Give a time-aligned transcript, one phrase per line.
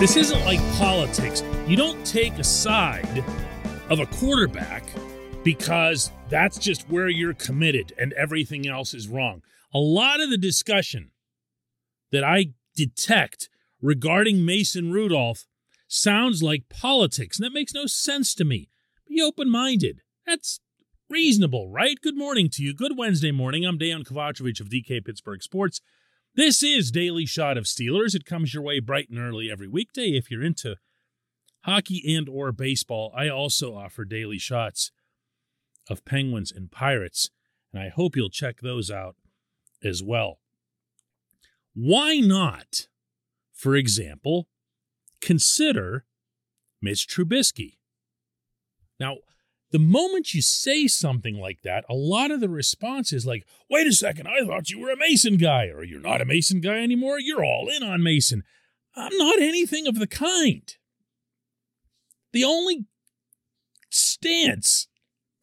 [0.00, 1.42] This isn't like politics.
[1.66, 3.22] You don't take a side
[3.90, 4.82] of a quarterback
[5.44, 9.42] because that's just where you're committed and everything else is wrong.
[9.74, 11.10] A lot of the discussion
[12.12, 13.50] that I detect
[13.82, 15.44] regarding Mason Rudolph
[15.86, 18.70] sounds like politics, and that makes no sense to me.
[19.06, 20.00] Be open minded.
[20.26, 20.60] That's
[21.10, 21.98] reasonable, right?
[22.02, 22.72] Good morning to you.
[22.72, 23.66] Good Wednesday morning.
[23.66, 25.82] I'm Dan Kovacevic of DK Pittsburgh Sports.
[26.36, 28.14] This is Daily Shot of Steelers.
[28.14, 30.76] It comes your way bright and early every weekday if you're into
[31.64, 33.12] hockey and or baseball.
[33.16, 34.92] I also offer daily shots
[35.88, 37.30] of Penguins and Pirates,
[37.72, 39.16] and I hope you'll check those out
[39.82, 40.38] as well.
[41.74, 42.86] Why not,
[43.52, 44.46] for example,
[45.20, 46.04] consider
[46.80, 47.78] Mitch Trubisky?
[49.00, 49.16] Now,
[49.70, 53.86] the moment you say something like that, a lot of the response is like, wait
[53.86, 56.82] a second, I thought you were a Mason guy, or you're not a Mason guy
[56.82, 57.20] anymore.
[57.20, 58.42] You're all in on Mason.
[58.96, 60.74] I'm not anything of the kind.
[62.32, 62.86] The only
[63.90, 64.88] stance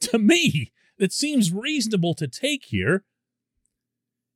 [0.02, 3.03] to me that seems reasonable to take here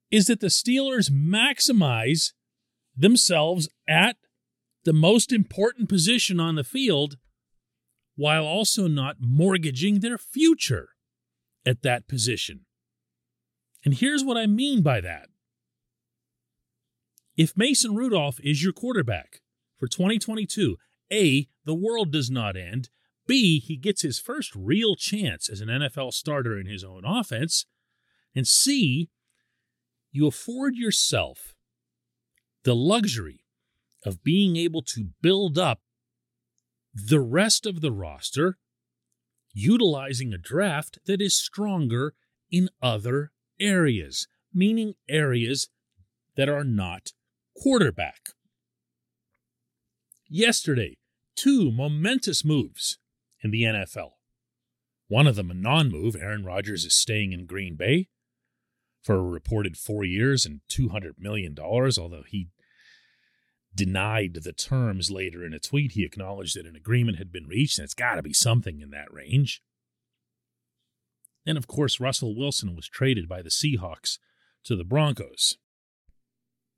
[0.10, 2.34] is that the Steelers maximize
[2.96, 4.18] themselves at
[4.84, 7.18] the most important position on the field
[8.22, 10.90] while also not mortgaging their future
[11.66, 12.68] at that position.
[13.84, 15.30] And here's what I mean by that.
[17.36, 19.42] If Mason Rudolph is your quarterback
[19.80, 20.78] for 2022,
[21.12, 22.90] A, the world does not end.
[23.26, 27.66] B, he gets his first real chance as an NFL starter in his own offense.
[28.36, 29.10] And C,
[30.12, 31.56] you afford yourself
[32.66, 33.46] the luxury
[34.06, 35.80] of being able to build up
[36.94, 38.58] the rest of the roster
[39.54, 42.14] utilizing a draft that is stronger
[42.50, 45.70] in other areas, meaning areas
[46.36, 47.14] that are not
[47.56, 48.30] quarterback.
[50.28, 50.98] Yesterday,
[51.36, 52.98] two momentous moves
[53.44, 54.12] in the NFL.
[55.08, 56.16] One of them a non move.
[56.16, 58.08] Aaron Rodgers is staying in Green Bay
[59.04, 62.48] for a reported four years and $200 million, although he
[63.74, 65.94] denied the terms later in a tweet.
[65.94, 68.90] He acknowledged that an agreement had been reached, and it's got to be something in
[68.92, 69.62] that range.
[71.46, 74.20] And of course, Russell Wilson was traded by the Seahawks
[74.66, 75.58] to the Broncos.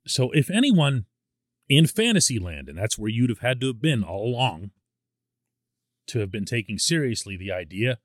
[0.06, 1.06] So if anyone
[1.68, 4.70] in fantasy land, and that's where you'd have had to have been all along,
[6.06, 7.98] to have been taking seriously the idea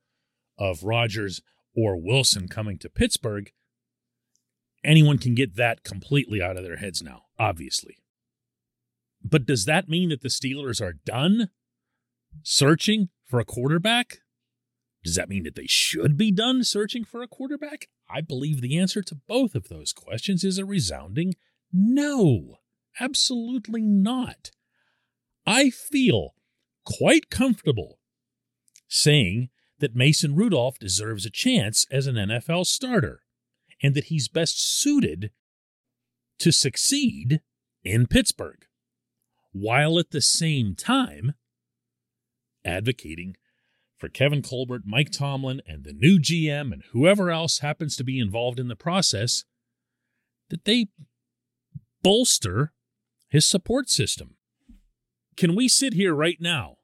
[0.57, 1.41] of Rodgers
[1.75, 3.51] or Wilson coming to Pittsburgh,
[4.83, 7.97] anyone can get that completely out of their heads now, obviously.
[9.23, 11.49] But does that mean that the Steelers are done
[12.43, 14.19] searching for a quarterback?
[15.03, 17.87] Does that mean that they should be done searching for a quarterback?
[18.09, 21.35] I believe the answer to both of those questions is a resounding
[21.71, 22.57] no.
[22.99, 24.51] Absolutely not.
[25.45, 26.33] I feel
[26.85, 27.99] quite comfortable
[28.87, 29.49] saying
[29.79, 33.21] that Mason Rudolph deserves a chance as an NFL starter
[33.81, 35.31] and that he's best suited
[36.39, 37.41] to succeed
[37.83, 38.65] in Pittsburgh
[39.59, 41.33] while at the same time
[42.65, 43.35] advocating
[43.97, 48.19] for Kevin Colbert, Mike Tomlin, and the new GM and whoever else happens to be
[48.19, 49.43] involved in the process
[50.49, 50.87] that they
[52.01, 52.73] bolster
[53.29, 54.35] his support system.
[55.35, 56.77] Can we sit here right now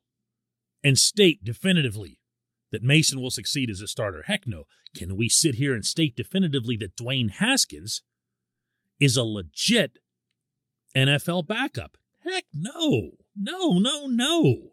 [0.83, 2.19] and state definitively
[2.71, 4.23] that Mason will succeed as a starter?
[4.27, 4.65] Heck no.
[4.95, 8.01] Can we sit here and state definitively that Dwayne Haskins
[8.99, 9.99] is a legit
[10.95, 11.97] NFL backup?
[12.25, 13.11] Heck no.
[13.35, 14.71] No, no, no.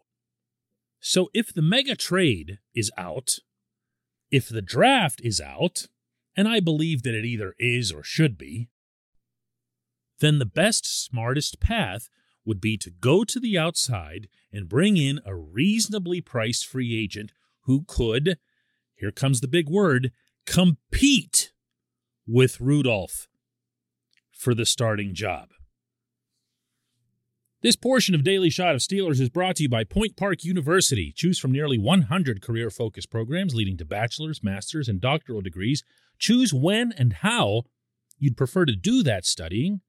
[0.99, 3.39] So if the mega trade is out,
[4.31, 5.87] if the draft is out,
[6.35, 8.69] and I believe that it either is or should be,
[10.19, 12.09] then the best, smartest path
[12.45, 17.31] would be to go to the outside and bring in a reasonably priced free agent
[17.61, 18.37] who could,
[18.95, 20.11] here comes the big word,
[20.45, 21.51] compete
[22.25, 23.27] with Rudolph
[24.31, 25.49] for the starting job.
[27.63, 31.13] This portion of Daily Shot of Steelers is brought to you by Point Park University.
[31.15, 35.81] Choose from nearly 100 career focused programs leading to bachelor's, master's, and doctoral degrees.
[36.19, 37.63] Choose when and how
[38.19, 39.79] you'd prefer to do that studying,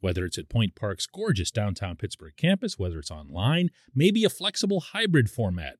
[0.00, 4.80] whether it's at Point Park's gorgeous downtown Pittsburgh campus, whether it's online, maybe a flexible
[4.80, 5.76] hybrid format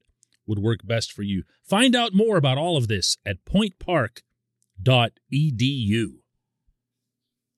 [0.46, 1.42] would work best for you.
[1.64, 6.06] Find out more about all of this at pointpark.edu.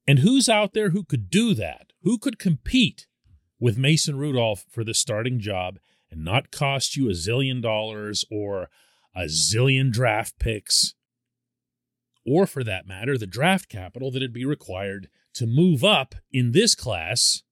[0.08, 1.92] And who's out there who could do that?
[2.00, 3.06] Who could compete
[3.58, 5.78] with Mason Rudolph for the starting job
[6.10, 8.68] and not cost you a zillion dollars or
[9.14, 10.94] a zillion draft picks,
[12.26, 16.74] or for that matter, the draft capital that'd be required to move up in this
[16.74, 17.42] class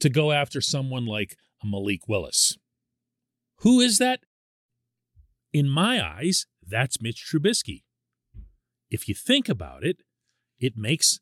[0.00, 2.56] to go after someone like a Malik Willis.
[3.58, 4.20] Who is that?
[5.52, 7.84] In my eyes, that's Mitch Trubisky.
[8.90, 9.98] If you think about it,
[10.58, 11.20] it makes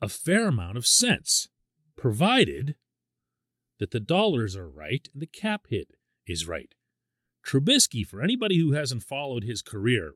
[0.00, 1.48] a fair amount of sense,
[1.96, 2.76] provided
[3.82, 5.88] that the dollars are right and the cap hit
[6.24, 6.72] is right.
[7.44, 10.14] Trubisky, for anybody who hasn't followed his career,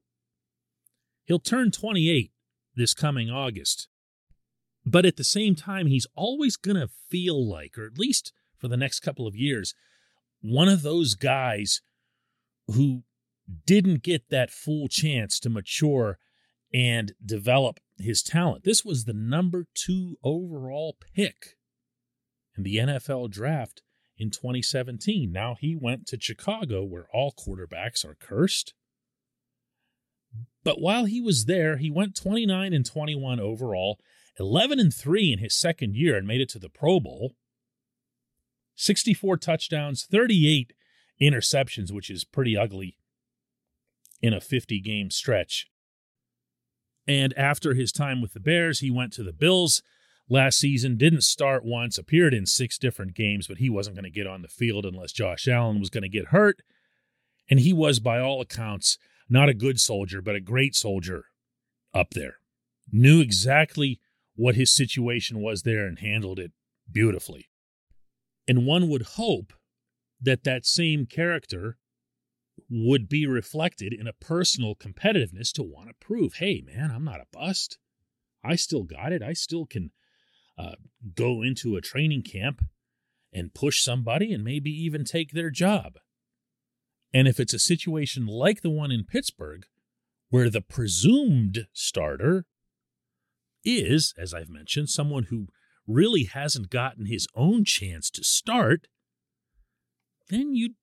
[1.24, 2.30] he'll turn 28
[2.76, 3.88] this coming August.
[4.84, 8.68] But at the same time, he's always going to feel like, or at least for
[8.68, 9.74] the next couple of years,
[10.40, 11.80] one of those guys
[12.68, 13.02] who
[13.66, 16.20] didn't get that full chance to mature
[16.72, 18.62] and develop his talent.
[18.62, 21.55] This was the number two overall pick
[22.56, 23.82] in the NFL draft
[24.18, 25.30] in 2017.
[25.30, 28.74] Now he went to Chicago, where all quarterbacks are cursed.
[30.64, 34.00] But while he was there, he went 29 and 21 overall,
[34.38, 37.34] 11 and 3 in his second year and made it to the Pro Bowl.
[38.74, 40.72] 64 touchdowns, 38
[41.20, 42.98] interceptions, which is pretty ugly
[44.20, 45.68] in a 50 game stretch.
[47.06, 49.82] And after his time with the Bears, he went to the Bills
[50.28, 54.10] last season, didn't start once, appeared in six different games, but he wasn't going to
[54.10, 56.62] get on the field unless Josh Allen was going to get hurt.
[57.48, 61.26] And he was, by all accounts, not a good soldier, but a great soldier
[61.94, 62.36] up there.
[62.90, 64.00] Knew exactly
[64.34, 66.52] what his situation was there and handled it
[66.90, 67.48] beautifully.
[68.46, 69.52] And one would hope
[70.20, 71.78] that that same character
[72.70, 77.20] would be reflected in a personal competitiveness to want to prove, hey, man, I'm not
[77.20, 77.78] a bust.
[78.44, 79.22] I still got it.
[79.22, 79.90] I still can
[80.58, 80.76] uh,
[81.14, 82.62] go into a training camp
[83.32, 85.98] and push somebody and maybe even take their job.
[87.12, 89.66] And if it's a situation like the one in Pittsburgh,
[90.30, 92.46] where the presumed starter
[93.64, 95.48] is, as I've mentioned, someone who
[95.86, 98.86] really hasn't gotten his own chance to start,
[100.28, 100.74] then you'd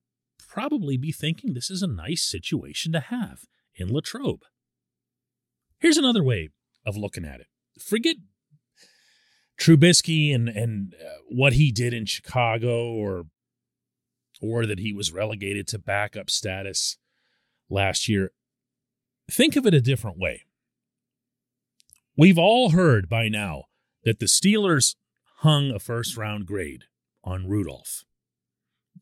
[0.48, 3.40] probably be thinking this is a nice situation to have
[3.74, 4.42] in Latrobe.
[5.78, 6.50] Here's another way
[6.86, 7.46] of looking at it.
[7.78, 8.16] Forget
[9.58, 13.26] Trubisky and and uh, what he did in Chicago, or
[14.40, 16.98] or that he was relegated to backup status
[17.68, 18.32] last year.
[19.30, 20.42] Think of it a different way.
[22.16, 23.64] We've all heard by now
[24.04, 24.96] that the Steelers
[25.38, 26.84] hung a first round grade
[27.22, 28.04] on Rudolph.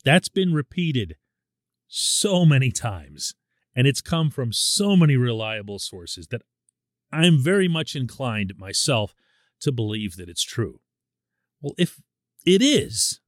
[0.05, 1.17] That's been repeated
[1.89, 3.35] so many times,
[3.75, 6.43] and it's come from so many reliable sources that
[7.13, 9.15] I'm very much inclined myself
[9.63, 10.81] to believe that it's true.
[11.61, 12.01] Well, if
[12.45, 13.21] it is,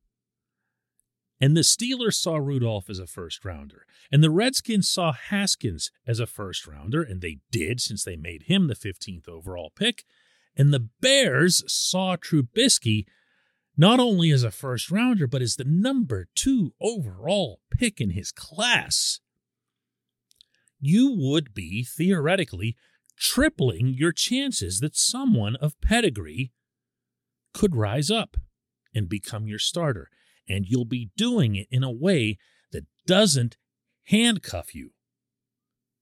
[1.41, 6.21] and the Steelers saw Rudolph as a first rounder, and the Redskins saw Haskins as
[6.21, 10.05] a first rounder, and they did since they made him the 15th overall pick,
[10.57, 13.07] and the Bears saw Trubisky
[13.77, 18.31] not only as a first rounder, but as the number two overall pick in his
[18.31, 19.21] class,
[20.81, 22.77] you would be theoretically
[23.19, 26.53] tripling your chances that someone of pedigree
[27.53, 28.37] could rise up
[28.95, 30.09] and become your starter.
[30.49, 32.39] And you'll be doing it in a way
[32.73, 33.57] that doesn't
[34.05, 34.91] handcuff you,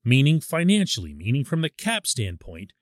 [0.05, 2.73] meaning financially, meaning from the cap standpoint,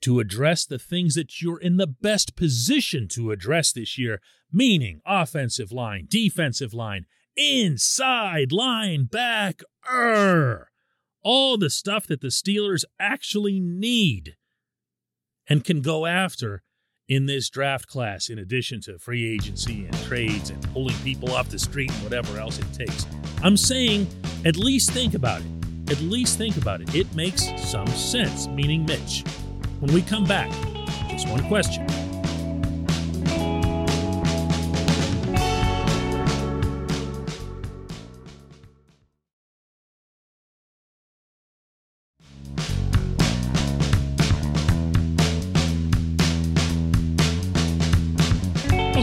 [0.00, 4.20] to address the things that you're in the best position to address this year,
[4.50, 9.64] meaning offensive line, defensive line, inside linebacker
[11.22, 14.36] all the stuff that the Steelers actually need
[15.48, 16.62] and can go after
[17.08, 21.48] in this draft class, in addition to free agency and trades and pulling people off
[21.48, 23.06] the street and whatever else it takes.
[23.42, 24.06] I'm saying
[24.44, 25.90] at least think about it.
[25.90, 26.94] At least think about it.
[26.94, 29.24] It makes some sense, meaning Mitch.
[29.80, 30.50] When we come back,
[31.10, 32.11] just one question.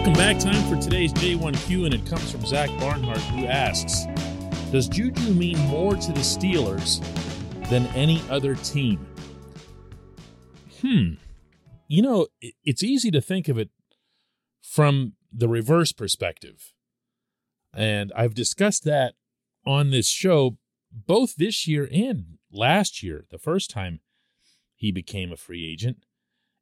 [0.10, 0.40] Welcome back.
[0.40, 4.08] Time for today's J1Q, and it comes from Zach Barnhart, who asks
[4.72, 7.00] Does Juju mean more to the Steelers
[7.70, 9.06] than any other team?
[10.82, 11.14] Hmm.
[11.88, 13.70] You know, it's easy to think of it
[14.64, 16.74] from the reverse perspective.
[17.72, 19.14] And I've discussed that
[19.64, 20.58] on this show
[20.92, 24.00] both this year and last year, the first time
[24.74, 26.04] he became a free agent.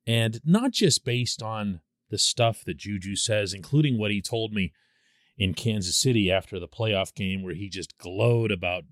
[0.06, 4.74] And not just based on the stuff that Juju says, including what he told me
[5.38, 8.84] in Kansas City after the playoff game, where he just glowed about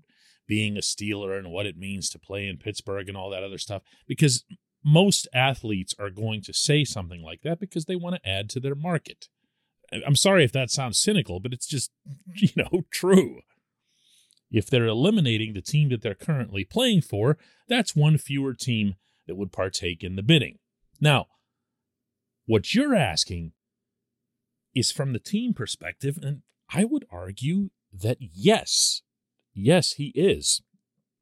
[0.46, 3.58] being a Steeler and what it means to play in Pittsburgh and all that other
[3.58, 3.82] stuff.
[4.06, 4.44] Because
[4.84, 8.60] most athletes are going to say something like that because they want to add to
[8.60, 9.28] their market.
[9.92, 11.90] I'm sorry if that sounds cynical, but it's just,
[12.34, 13.40] you know, true.
[14.50, 17.36] If they're eliminating the team that they're currently playing for,
[17.68, 18.94] that's one fewer team
[19.26, 20.58] that would partake in the bidding.
[21.00, 21.26] Now,
[22.46, 23.52] what you're asking
[24.74, 29.02] is from the team perspective, and I would argue that yes,
[29.54, 30.62] yes, he is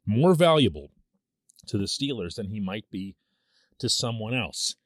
[0.06, 0.90] more valuable
[1.66, 3.16] to the Steelers than he might be
[3.78, 4.76] to someone else.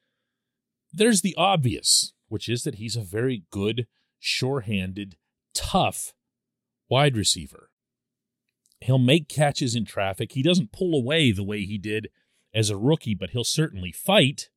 [0.93, 3.87] There's the obvious, which is that he's a very good,
[4.19, 5.17] sure handed,
[5.55, 6.13] tough
[6.89, 7.71] wide receiver.
[8.81, 10.33] He'll make catches in traffic.
[10.33, 12.09] He doesn't pull away the way he did
[12.55, 14.51] as a rookie, but he'll certainly fight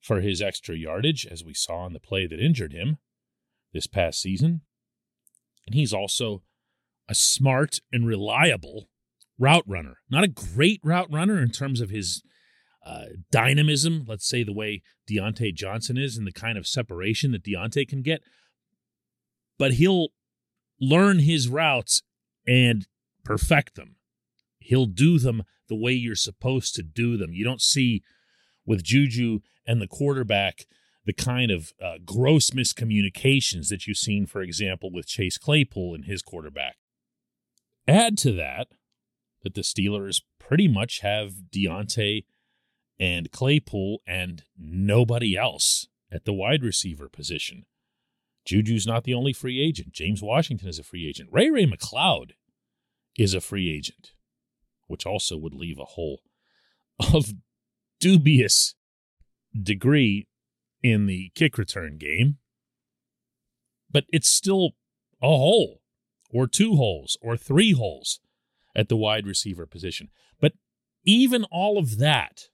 [0.00, 2.98] for his extra yardage, as we saw in the play that injured him
[3.72, 4.62] this past season.
[5.66, 6.42] And he's also
[7.08, 8.88] a smart and reliable
[9.38, 9.98] route runner.
[10.10, 12.22] Not a great route runner in terms of his
[12.84, 17.44] uh, dynamism, let's say the way Diontae Johnson is and the kind of separation that
[17.44, 18.22] Diontae can get,
[19.58, 20.08] but he'll
[20.80, 22.02] learn his routes
[22.46, 22.86] and
[23.24, 23.96] perfect them.
[24.58, 27.32] He'll do them the way you're supposed to do them.
[27.32, 28.02] You don't see
[28.64, 30.66] with Juju and the quarterback
[31.06, 36.04] the kind of uh, gross miscommunications that you've seen, for example, with Chase Claypool and
[36.04, 36.76] his quarterback.
[37.88, 38.68] Add to that
[39.42, 42.24] that the Steelers pretty much have Diontae
[42.98, 47.64] and Claypool and nobody else at the wide receiver position.
[48.44, 49.92] Juju's not the only free agent.
[49.92, 51.30] James Washington is a free agent.
[51.32, 52.32] Ray Ray McCloud
[53.18, 54.12] is a free agent,
[54.86, 56.20] which also would leave a hole
[57.14, 57.32] of
[58.00, 58.74] dubious
[59.60, 60.26] degree
[60.82, 62.38] in the kick return game.
[63.90, 64.70] But it's still
[65.22, 65.82] a hole,
[66.30, 68.20] or two holes, or three holes
[68.74, 70.08] at the wide receiver position.
[70.40, 70.52] But
[71.04, 72.48] even all of that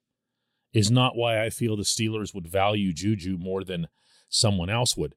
[0.73, 3.89] is not why I feel the Steelers would value Juju more than
[4.29, 5.15] someone else would.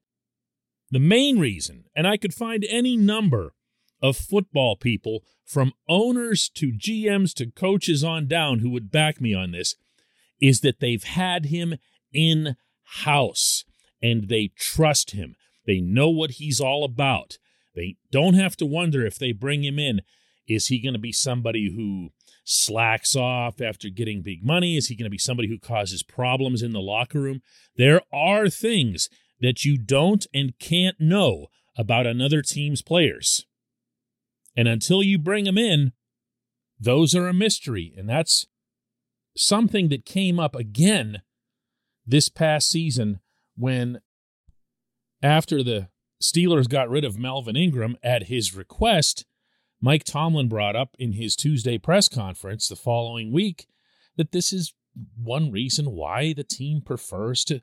[0.90, 3.54] The main reason, and I could find any number
[4.02, 9.34] of football people from owners to GMs to coaches on down who would back me
[9.34, 9.74] on this,
[10.40, 11.74] is that they've had him
[12.12, 12.56] in
[13.02, 13.64] house
[14.02, 15.36] and they trust him.
[15.66, 17.38] They know what he's all about.
[17.74, 20.00] They don't have to wonder if they bring him in,
[20.48, 22.10] is he going to be somebody who
[22.44, 24.76] slacks off after getting big money?
[24.76, 27.40] Is he going to be somebody who causes problems in the locker room?
[27.76, 29.08] There are things
[29.40, 33.46] that you don't and can't know about another team's players.
[34.56, 35.92] And until you bring them in,
[36.78, 37.94] those are a mystery.
[37.96, 38.46] And that's
[39.40, 41.22] something that came up again
[42.06, 43.20] this past season
[43.56, 44.00] when,
[45.22, 45.88] after the
[46.22, 49.24] Steelers got rid of Melvin Ingram at his request,
[49.80, 53.66] Mike Tomlin brought up in his Tuesday press conference the following week
[54.16, 54.74] that this is
[55.16, 57.62] one reason why the team prefers to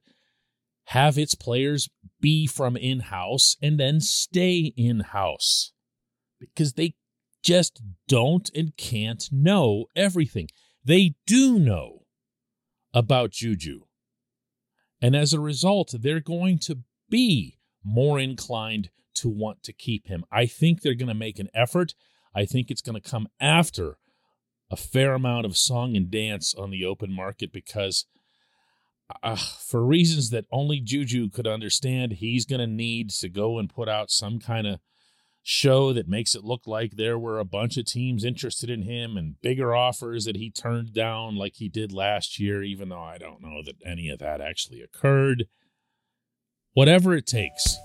[0.86, 5.74] have its players be from in house and then stay in house
[6.40, 6.96] because they
[7.44, 10.48] just don't and can't know everything.
[10.88, 12.04] They do know
[12.94, 13.82] about Juju.
[15.02, 16.80] And as a result, they're going to
[17.10, 20.24] be more inclined to want to keep him.
[20.32, 21.94] I think they're going to make an effort.
[22.34, 23.98] I think it's going to come after
[24.72, 28.06] a fair amount of song and dance on the open market because,
[29.22, 33.70] uh, for reasons that only Juju could understand, he's going to need to go and
[33.70, 34.80] put out some kind of
[35.50, 39.16] show that makes it look like there were a bunch of teams interested in him
[39.16, 43.18] and bigger offers that he turned down like he did last year, even though I
[43.18, 45.46] don't know that any of that actually occurred.
[46.74, 47.78] Whatever it takes,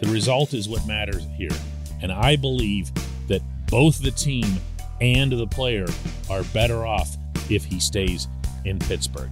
[0.00, 1.56] the result is what matters here.
[2.02, 2.90] And I believe
[3.28, 4.58] that both the team
[5.00, 5.86] and the player
[6.28, 7.16] are better off
[7.48, 8.26] if he stays
[8.64, 9.30] in Pittsburgh.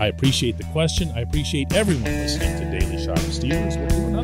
[0.00, 1.12] I appreciate the question.
[1.14, 3.76] I appreciate everyone listening to Daily Shot of Steelers.
[4.10, 4.22] We'll